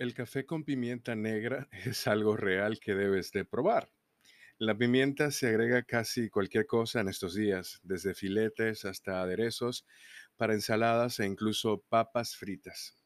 El 0.00 0.14
café 0.14 0.46
con 0.46 0.64
pimienta 0.64 1.14
negra 1.14 1.68
es 1.84 2.06
algo 2.06 2.34
real 2.34 2.80
que 2.80 2.94
debes 2.94 3.32
de 3.32 3.44
probar. 3.44 3.92
La 4.56 4.74
pimienta 4.74 5.30
se 5.30 5.48
agrega 5.48 5.82
casi 5.82 6.30
cualquier 6.30 6.64
cosa 6.66 7.00
en 7.02 7.08
estos 7.08 7.34
días, 7.34 7.80
desde 7.82 8.14
filetes 8.14 8.86
hasta 8.86 9.20
aderezos, 9.20 9.86
para 10.38 10.54
ensaladas 10.54 11.20
e 11.20 11.26
incluso 11.26 11.84
papas 11.90 12.34
fritas. 12.34 12.96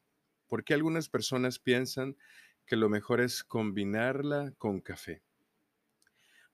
¿Por 0.47 0.63
qué 0.63 0.73
algunas 0.73 1.09
personas 1.09 1.59
piensan 1.59 2.15
que 2.65 2.77
lo 2.77 2.87
mejor 2.87 3.19
es 3.19 3.43
combinarla 3.43 4.53
con 4.57 4.79
café? 4.79 5.21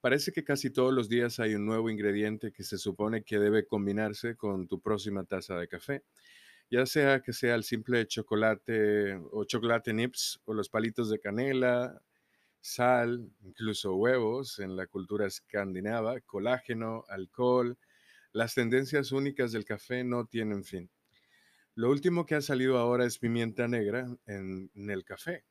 Parece 0.00 0.32
que 0.32 0.42
casi 0.42 0.70
todos 0.70 0.92
los 0.92 1.08
días 1.08 1.38
hay 1.38 1.54
un 1.54 1.66
nuevo 1.66 1.88
ingrediente 1.88 2.50
que 2.50 2.64
se 2.64 2.78
supone 2.78 3.22
que 3.22 3.38
debe 3.38 3.64
combinarse 3.64 4.34
con 4.34 4.66
tu 4.66 4.80
próxima 4.80 5.22
taza 5.22 5.56
de 5.56 5.68
café 5.68 6.02
ya 6.72 6.86
sea 6.86 7.20
que 7.20 7.34
sea 7.34 7.54
el 7.54 7.64
simple 7.64 8.06
chocolate 8.06 9.20
o 9.30 9.44
chocolate 9.44 9.92
nips 9.92 10.40
o 10.46 10.54
los 10.54 10.70
palitos 10.70 11.10
de 11.10 11.20
canela, 11.20 12.00
sal, 12.62 13.30
incluso 13.42 13.94
huevos 13.94 14.58
en 14.58 14.74
la 14.74 14.86
cultura 14.86 15.26
escandinava, 15.26 16.18
colágeno, 16.22 17.04
alcohol. 17.10 17.76
Las 18.32 18.54
tendencias 18.54 19.12
únicas 19.12 19.52
del 19.52 19.66
café 19.66 20.02
no 20.02 20.24
tienen 20.24 20.64
fin. 20.64 20.90
Lo 21.74 21.90
último 21.90 22.24
que 22.24 22.36
ha 22.36 22.40
salido 22.40 22.78
ahora 22.78 23.04
es 23.04 23.18
pimienta 23.18 23.68
negra 23.68 24.06
en, 24.24 24.70
en 24.74 24.90
el 24.90 25.04
café. 25.04 25.44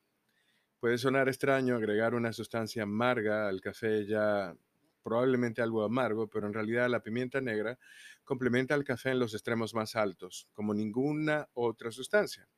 Puede 0.80 0.98
sonar 0.98 1.28
extraño 1.28 1.76
agregar 1.76 2.16
una 2.16 2.32
sustancia 2.32 2.82
amarga 2.82 3.48
al 3.48 3.60
café 3.60 4.06
ya 4.06 4.56
probablemente 5.02 5.62
algo 5.62 5.82
amargo, 5.84 6.28
pero 6.28 6.46
en 6.46 6.54
realidad 6.54 6.88
la 6.88 7.02
pimienta 7.02 7.40
negra 7.40 7.78
complementa 8.24 8.74
el 8.74 8.84
café 8.84 9.10
en 9.10 9.18
los 9.18 9.34
extremos 9.34 9.74
más 9.74 9.96
altos, 9.96 10.48
como 10.52 10.74
ninguna 10.74 11.48
otra 11.54 11.90
sustancia. 11.90 12.48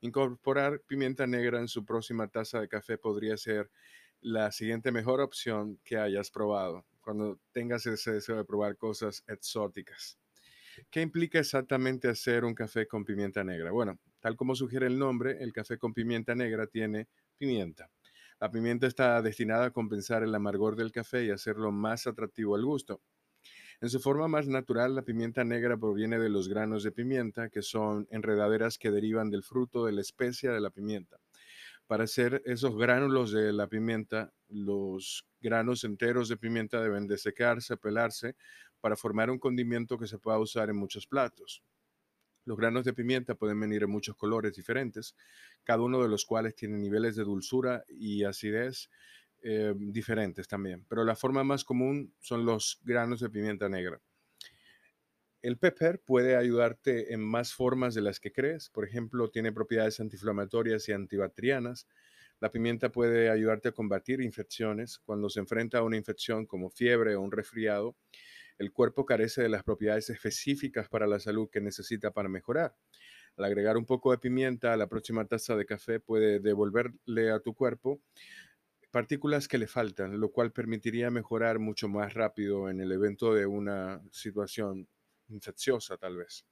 Incorporar 0.00 0.80
pimienta 0.86 1.26
negra 1.26 1.60
en 1.60 1.68
su 1.68 1.84
próxima 1.84 2.28
taza 2.28 2.60
de 2.60 2.68
café 2.68 2.98
podría 2.98 3.36
ser 3.36 3.70
la 4.20 4.52
siguiente 4.52 4.92
mejor 4.92 5.20
opción 5.20 5.80
que 5.84 5.96
hayas 5.98 6.30
probado 6.30 6.86
cuando 7.00 7.40
tengas 7.52 7.84
ese 7.86 8.12
deseo 8.12 8.36
de 8.36 8.44
probar 8.44 8.76
cosas 8.76 9.24
exóticas. 9.26 10.18
¿Qué 10.90 11.00
implica 11.02 11.38
exactamente 11.38 12.08
hacer 12.08 12.44
un 12.44 12.54
café 12.54 12.86
con 12.86 13.04
pimienta 13.04 13.44
negra? 13.44 13.72
Bueno, 13.72 13.98
tal 14.20 14.36
como 14.36 14.54
sugiere 14.54 14.86
el 14.86 14.98
nombre, 14.98 15.42
el 15.42 15.52
café 15.52 15.76
con 15.76 15.92
pimienta 15.92 16.34
negra 16.34 16.66
tiene 16.66 17.08
pimienta. 17.36 17.90
La 18.42 18.50
pimienta 18.50 18.88
está 18.88 19.22
destinada 19.22 19.66
a 19.66 19.70
compensar 19.70 20.24
el 20.24 20.34
amargor 20.34 20.74
del 20.74 20.90
café 20.90 21.24
y 21.24 21.30
hacerlo 21.30 21.70
más 21.70 22.08
atractivo 22.08 22.56
al 22.56 22.64
gusto. 22.64 23.00
En 23.80 23.88
su 23.88 24.00
forma 24.00 24.26
más 24.26 24.48
natural, 24.48 24.96
la 24.96 25.02
pimienta 25.02 25.44
negra 25.44 25.76
proviene 25.76 26.18
de 26.18 26.28
los 26.28 26.48
granos 26.48 26.82
de 26.82 26.90
pimienta, 26.90 27.50
que 27.50 27.62
son 27.62 28.08
enredaderas 28.10 28.78
que 28.78 28.90
derivan 28.90 29.30
del 29.30 29.44
fruto 29.44 29.86
de 29.86 29.92
la 29.92 30.00
especia 30.00 30.50
de 30.50 30.60
la 30.60 30.70
pimienta. 30.70 31.18
Para 31.86 32.02
hacer 32.02 32.42
esos 32.44 32.76
gránulos 32.76 33.30
de 33.30 33.52
la 33.52 33.68
pimienta, 33.68 34.32
los 34.48 35.24
granos 35.40 35.84
enteros 35.84 36.28
de 36.28 36.36
pimienta 36.36 36.82
deben 36.82 37.06
de 37.06 37.18
secarse, 37.18 37.76
pelarse, 37.76 38.34
para 38.80 38.96
formar 38.96 39.30
un 39.30 39.38
condimento 39.38 39.96
que 39.96 40.08
se 40.08 40.18
pueda 40.18 40.40
usar 40.40 40.68
en 40.68 40.78
muchos 40.78 41.06
platos. 41.06 41.62
Los 42.44 42.56
granos 42.56 42.84
de 42.84 42.92
pimienta 42.92 43.34
pueden 43.34 43.60
venir 43.60 43.84
en 43.84 43.90
muchos 43.90 44.16
colores 44.16 44.54
diferentes, 44.54 45.14
cada 45.64 45.82
uno 45.82 46.02
de 46.02 46.08
los 46.08 46.24
cuales 46.24 46.54
tiene 46.54 46.78
niveles 46.78 47.16
de 47.16 47.24
dulzura 47.24 47.84
y 47.88 48.24
acidez 48.24 48.90
eh, 49.42 49.74
diferentes 49.76 50.46
también, 50.48 50.84
pero 50.88 51.04
la 51.04 51.16
forma 51.16 51.44
más 51.44 51.64
común 51.64 52.14
son 52.20 52.44
los 52.44 52.80
granos 52.84 53.20
de 53.20 53.30
pimienta 53.30 53.68
negra. 53.68 54.00
El 55.42 55.58
pepper 55.58 56.00
puede 56.00 56.36
ayudarte 56.36 57.12
en 57.12 57.20
más 57.20 57.52
formas 57.52 57.94
de 57.94 58.02
las 58.02 58.20
que 58.20 58.32
crees, 58.32 58.70
por 58.70 58.84
ejemplo, 58.84 59.28
tiene 59.30 59.52
propiedades 59.52 59.98
antiinflamatorias 59.98 60.88
y 60.88 60.92
antibacterianas. 60.92 61.88
La 62.38 62.52
pimienta 62.52 62.92
puede 62.92 63.28
ayudarte 63.28 63.70
a 63.70 63.72
combatir 63.72 64.20
infecciones 64.20 65.00
cuando 65.00 65.28
se 65.28 65.40
enfrenta 65.40 65.78
a 65.78 65.82
una 65.82 65.96
infección 65.96 66.46
como 66.46 66.70
fiebre 66.70 67.16
o 67.16 67.20
un 67.20 67.32
resfriado 67.32 67.96
el 68.62 68.72
cuerpo 68.72 69.04
carece 69.04 69.42
de 69.42 69.48
las 69.48 69.64
propiedades 69.64 70.08
específicas 70.08 70.88
para 70.88 71.06
la 71.06 71.20
salud 71.20 71.50
que 71.50 71.60
necesita 71.60 72.12
para 72.12 72.28
mejorar. 72.28 72.74
Al 73.36 73.44
agregar 73.44 73.76
un 73.76 73.86
poco 73.86 74.12
de 74.12 74.18
pimienta 74.18 74.72
a 74.72 74.76
la 74.76 74.86
próxima 74.86 75.26
taza 75.26 75.56
de 75.56 75.66
café 75.66 76.00
puede 76.00 76.38
devolverle 76.38 77.30
a 77.30 77.40
tu 77.40 77.54
cuerpo 77.54 78.00
partículas 78.92 79.48
que 79.48 79.58
le 79.58 79.66
faltan, 79.66 80.20
lo 80.20 80.30
cual 80.30 80.52
permitiría 80.52 81.10
mejorar 81.10 81.58
mucho 81.58 81.88
más 81.88 82.12
rápido 82.12 82.68
en 82.68 82.80
el 82.80 82.92
evento 82.92 83.34
de 83.34 83.46
una 83.46 84.02
situación 84.12 84.86
infecciosa 85.28 85.96
tal 85.96 86.18
vez. 86.18 86.44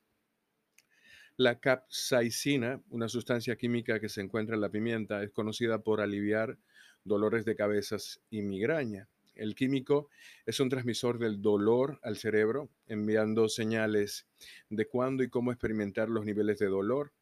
La 1.37 1.61
capsaicina, 1.61 2.83
una 2.89 3.09
sustancia 3.09 3.57
química 3.57 4.01
que 4.01 4.09
se 4.09 4.23
encuentra 4.23 4.55
en 4.55 4.63
la 4.63 4.71
pimienta, 4.71 5.23
es 5.23 5.31
conocida 5.31 5.83
por 5.83 6.01
aliviar 6.01 6.59
dolores 7.05 7.45
de 7.45 7.57
cabezas 7.57 8.21
y 8.31 8.43
migraña. 8.43 9.09
El 9.41 9.55
químico 9.55 10.11
es 10.45 10.61
un 10.61 10.69
transmisor 10.69 11.19
del 11.19 11.41
dolor 11.41 11.99
al 12.03 12.19
cerebro, 12.19 12.69
enviando 12.87 13.49
señales 13.49 14.29
de 14.69 14.87
cuándo 14.87 15.23
y 15.23 15.31
cómo 15.31 15.51
experimentar 15.51 16.11
los 16.11 16.27
niveles 16.27 16.59
de 16.59 16.67
dolor. 16.67 17.15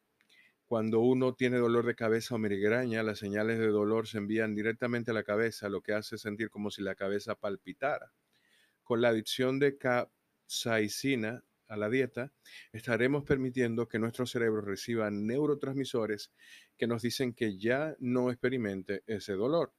Cuando 0.65 0.99
uno 0.99 1.33
tiene 1.33 1.59
dolor 1.59 1.85
de 1.85 1.95
cabeza 1.95 2.35
o 2.35 2.37
migraña, 2.37 3.03
las 3.03 3.19
señales 3.19 3.57
de 3.57 3.69
dolor 3.69 4.05
se 4.05 4.17
envían 4.17 4.53
directamente 4.53 5.11
a 5.11 5.13
la 5.13 5.23
cabeza, 5.23 5.69
lo 5.69 5.79
que 5.79 5.93
hace 5.93 6.17
sentir 6.17 6.49
como 6.49 6.71
si 6.71 6.81
la 6.81 6.93
cabeza 6.93 7.35
palpitara. 7.35 8.11
Con 8.83 8.99
la 8.99 9.07
adición 9.07 9.57
de 9.57 9.77
capsaicina 9.77 11.45
a 11.69 11.77
la 11.77 11.89
dieta, 11.89 12.33
estaremos 12.73 13.23
permitiendo 13.23 13.87
que 13.87 13.97
nuestro 13.97 14.25
cerebro 14.25 14.59
reciba 14.59 15.09
neurotransmisores 15.09 16.33
que 16.75 16.85
nos 16.85 17.01
dicen 17.01 17.31
que 17.33 17.57
ya 17.57 17.95
no 17.97 18.29
experimente 18.29 19.03
ese 19.07 19.35
dolor. 19.35 19.71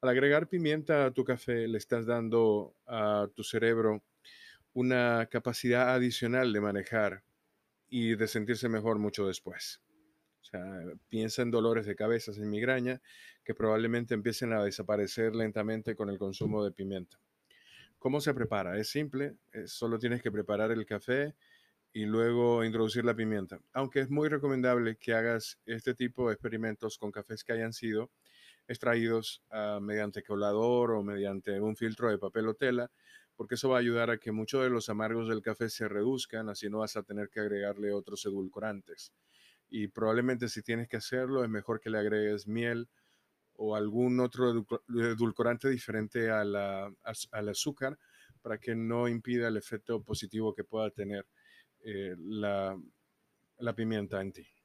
Al 0.00 0.10
agregar 0.10 0.48
pimienta 0.48 1.06
a 1.06 1.10
tu 1.10 1.24
café, 1.24 1.66
le 1.66 1.76
estás 1.76 2.06
dando 2.06 2.76
a 2.86 3.26
tu 3.34 3.42
cerebro 3.42 4.04
una 4.72 5.26
capacidad 5.26 5.92
adicional 5.92 6.52
de 6.52 6.60
manejar 6.60 7.24
y 7.88 8.14
de 8.14 8.28
sentirse 8.28 8.68
mejor 8.68 9.00
mucho 9.00 9.26
después. 9.26 9.82
O 10.40 10.44
sea, 10.44 10.62
piensa 11.08 11.42
en 11.42 11.50
dolores 11.50 11.84
de 11.84 11.96
cabeza, 11.96 12.30
en 12.30 12.48
migraña, 12.48 13.02
que 13.42 13.54
probablemente 13.54 14.14
empiecen 14.14 14.52
a 14.52 14.62
desaparecer 14.62 15.34
lentamente 15.34 15.96
con 15.96 16.10
el 16.10 16.18
consumo 16.18 16.64
de 16.64 16.70
pimienta. 16.70 17.18
¿Cómo 17.98 18.20
se 18.20 18.32
prepara? 18.34 18.78
Es 18.78 18.88
simple, 18.88 19.34
solo 19.66 19.98
tienes 19.98 20.22
que 20.22 20.30
preparar 20.30 20.70
el 20.70 20.86
café 20.86 21.34
y 21.92 22.06
luego 22.06 22.62
introducir 22.62 23.04
la 23.04 23.16
pimienta. 23.16 23.58
Aunque 23.72 23.98
es 23.98 24.10
muy 24.10 24.28
recomendable 24.28 24.96
que 24.96 25.14
hagas 25.14 25.58
este 25.66 25.92
tipo 25.94 26.28
de 26.28 26.34
experimentos 26.34 26.98
con 26.98 27.10
cafés 27.10 27.42
que 27.42 27.52
hayan 27.52 27.72
sido 27.72 28.12
extraídos 28.68 29.42
ah, 29.50 29.80
mediante 29.82 30.22
colador 30.22 30.92
o 30.92 31.02
mediante 31.02 31.60
un 31.60 31.74
filtro 31.74 32.10
de 32.10 32.18
papel 32.18 32.48
o 32.48 32.54
tela, 32.54 32.90
porque 33.34 33.54
eso 33.54 33.70
va 33.70 33.76
a 33.76 33.80
ayudar 33.80 34.10
a 34.10 34.18
que 34.18 34.30
muchos 34.30 34.62
de 34.62 34.70
los 34.70 34.88
amargos 34.88 35.28
del 35.28 35.42
café 35.42 35.68
se 35.70 35.88
reduzcan, 35.88 36.48
así 36.48 36.68
no 36.68 36.78
vas 36.78 36.96
a 36.96 37.02
tener 37.02 37.30
que 37.30 37.40
agregarle 37.40 37.92
otros 37.92 38.24
edulcorantes. 38.26 39.12
Y 39.70 39.88
probablemente 39.88 40.48
si 40.48 40.62
tienes 40.62 40.88
que 40.88 40.98
hacerlo, 40.98 41.44
es 41.44 41.50
mejor 41.50 41.80
que 41.80 41.90
le 41.90 41.98
agregues 41.98 42.46
miel 42.46 42.88
o 43.54 43.74
algún 43.74 44.20
otro 44.20 44.66
edulcorante 44.88 45.68
diferente 45.68 46.30
al 46.30 46.54
azúcar 47.48 47.98
para 48.40 48.58
que 48.58 48.74
no 48.74 49.08
impida 49.08 49.48
el 49.48 49.56
efecto 49.56 50.02
positivo 50.02 50.54
que 50.54 50.64
pueda 50.64 50.90
tener 50.90 51.26
eh, 51.80 52.14
la 52.18 52.76
pimienta 53.74 54.20
en 54.20 54.32
ti. 54.32 54.57